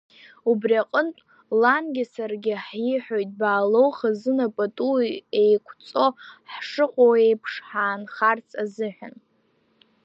[0.49, 1.21] Убри аҟынтә,
[1.61, 4.95] лангьы саргьы ҳиҳәоит, Баалоу хазына, пату
[5.41, 6.05] еиқәҵо
[6.51, 9.15] ҳшыҟоу еиԥш, ҳаанхарц азыҳәан…